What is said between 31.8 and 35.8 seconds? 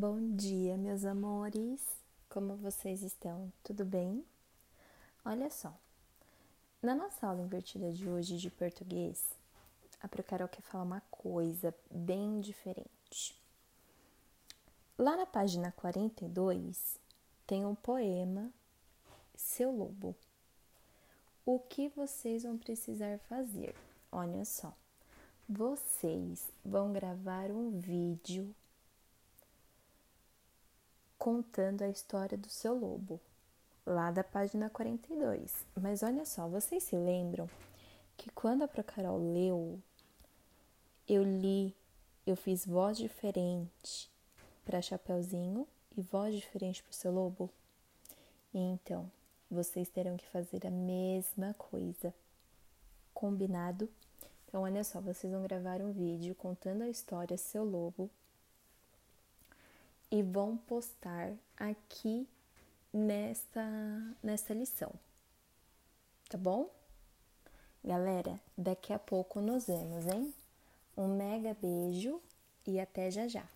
a história do seu lobo, lá da página 42.